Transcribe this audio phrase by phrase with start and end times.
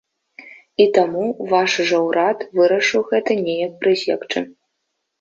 [0.85, 4.39] І таму ваш жа ўрад вырашыў гэта неяк прысекчы.